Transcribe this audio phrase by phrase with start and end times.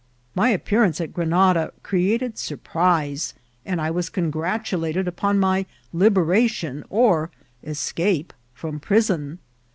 [0.33, 3.35] My iqppeaiance at Grenada created sar» prise,
[3.67, 7.29] and I was congratulated upon my liberation or
[7.63, 9.37] escape from jmson.